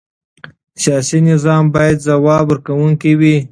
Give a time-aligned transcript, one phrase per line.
[0.83, 3.35] سیاسي نظام باید ځواب ورکوونکی وي